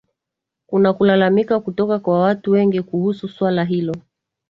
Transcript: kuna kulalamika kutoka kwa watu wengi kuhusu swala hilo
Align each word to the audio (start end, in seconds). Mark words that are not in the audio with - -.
kuna 0.67 0.93
kulalamika 0.93 1.59
kutoka 1.59 1.99
kwa 1.99 2.19
watu 2.21 2.51
wengi 2.51 2.81
kuhusu 2.81 3.27
swala 3.29 3.63
hilo 3.63 3.95